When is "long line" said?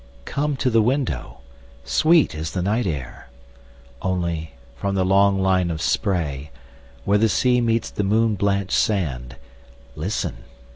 5.05-5.69